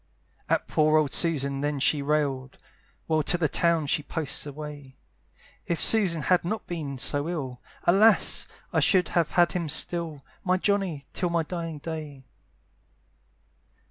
[0.49, 2.57] At poor old Susan then she railed,
[3.05, 4.95] While to the town she posts away;
[5.67, 8.47] "If Susan had not been so ill, "Alas!
[8.73, 12.23] I should have had him still, "My Johnny, till my dying day."